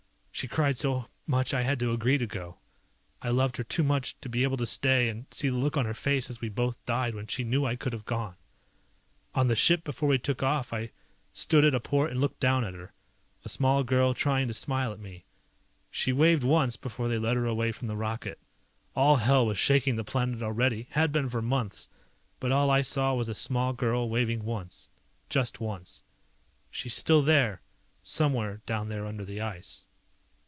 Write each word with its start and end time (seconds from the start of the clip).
She 0.33 0.47
cried 0.47 0.75
so 0.75 1.07
much 1.27 1.53
I 1.53 1.61
had 1.61 1.77
to 1.81 1.93
agree 1.93 2.17
to 2.17 2.25
go. 2.25 2.57
I 3.21 3.29
loved 3.29 3.57
her 3.57 3.63
too 3.63 3.83
much 3.83 4.19
to 4.21 4.29
be 4.29 4.41
able 4.41 4.57
to 4.57 4.65
stay 4.65 5.07
and 5.07 5.27
see 5.29 5.49
the 5.49 5.55
look 5.55 5.77
on 5.77 5.85
her 5.85 5.93
face 5.93 6.31
as 6.31 6.41
we 6.41 6.49
both 6.49 6.83
died 6.87 7.13
when 7.13 7.27
she 7.27 7.43
knew 7.43 7.63
I 7.63 7.75
could 7.75 7.93
have 7.93 8.05
gone. 8.05 8.35
On 9.35 9.49
the 9.49 9.55
ship 9.55 9.83
before 9.83 10.09
we 10.09 10.17
took 10.17 10.41
off 10.41 10.73
I 10.73 10.89
stood 11.31 11.63
at 11.63 11.75
a 11.75 11.79
port 11.79 12.09
and 12.09 12.19
looked 12.19 12.39
down 12.39 12.65
at 12.65 12.73
her. 12.73 12.91
A 13.45 13.49
small 13.49 13.83
girl 13.83 14.15
trying 14.15 14.47
to 14.47 14.53
smile 14.55 14.91
at 14.91 14.99
me. 14.99 15.25
She 15.91 16.11
waved 16.11 16.43
once 16.43 16.75
before 16.75 17.07
they 17.07 17.19
led 17.19 17.35
her 17.35 17.45
away 17.45 17.71
from 17.71 17.87
the 17.87 17.95
rocket. 17.97 18.39
All 18.95 19.17
hell 19.17 19.45
was 19.45 19.59
shaking 19.59 19.95
the 19.95 20.03
planet 20.03 20.41
already, 20.41 20.87
had 20.89 21.11
been 21.11 21.29
for 21.29 21.43
months, 21.43 21.87
but 22.39 22.51
all 22.51 22.71
I 22.71 22.81
saw 22.81 23.13
was 23.13 23.29
a 23.29 23.35
small 23.35 23.73
girl 23.73 24.09
waving 24.09 24.43
once, 24.43 24.89
just 25.29 25.59
once. 25.61 26.01
She's 26.71 26.95
still 26.95 27.23
here, 27.25 27.61
somewhere 28.01 28.61
down 28.65 28.89
there 28.89 29.05
under 29.05 29.23
the 29.25 29.39
ice." 29.39 29.85